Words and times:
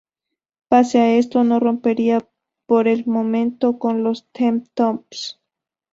Pese 0.69 0.97
a 0.99 1.13
esto, 1.19 1.43
no 1.43 1.59
rompería 1.59 2.27
por 2.65 2.87
el 2.87 3.05
momento 3.05 3.77
con 3.77 4.01
los 4.03 4.27
Teen 4.31 4.63
Tops. 4.73 5.39